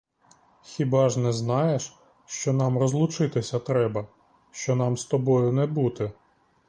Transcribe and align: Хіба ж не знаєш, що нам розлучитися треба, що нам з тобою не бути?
Хіба 0.63 1.09
ж 1.09 1.19
не 1.19 1.33
знаєш, 1.33 1.95
що 2.25 2.53
нам 2.53 2.77
розлучитися 2.77 3.59
треба, 3.59 4.07
що 4.51 4.75
нам 4.75 4.97
з 4.97 5.05
тобою 5.05 5.51
не 5.51 5.65
бути? 5.65 6.11